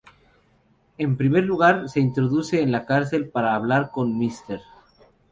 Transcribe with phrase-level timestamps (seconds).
[0.97, 4.59] En primer lugar, se introduce en la cárcel para hablar con Mr.